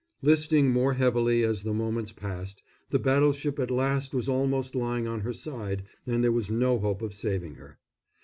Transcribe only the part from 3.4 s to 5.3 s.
at last was almost lying on